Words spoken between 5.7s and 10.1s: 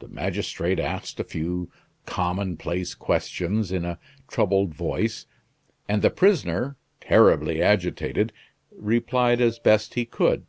and the prisoner, terribly agitated, replied as best he